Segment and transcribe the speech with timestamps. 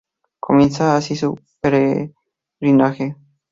[0.39, 3.17] Comienza así su peregrinaje.